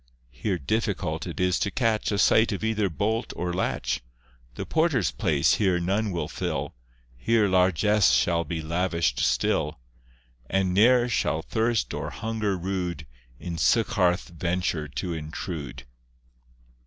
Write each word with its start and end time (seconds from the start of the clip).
Here 0.31 0.57
difficult 0.57 1.27
it 1.27 1.39
is 1.39 1.59
to 1.59 1.69
catch 1.69 2.11
A 2.11 2.17
sight 2.17 2.51
of 2.51 2.63
either 2.63 2.89
bolt 2.89 3.33
or 3.35 3.53
latch; 3.53 4.01
The 4.55 4.65
porter's 4.65 5.11
place 5.11 5.53
here 5.57 5.79
none 5.79 6.09
will 6.09 6.27
fill; 6.27 6.73
Here 7.15 7.47
largess 7.47 8.09
shall 8.11 8.43
be 8.43 8.63
lavish'd 8.63 9.19
still, 9.19 9.79
And 10.49 10.73
ne'er 10.73 11.07
shall 11.07 11.43
thirst 11.43 11.93
or 11.93 12.09
hunger 12.09 12.57
rude 12.57 13.05
In 13.39 13.57
Sycharth 13.59 14.29
venture 14.29 14.87
to 14.87 15.13
intrude. 15.13 15.85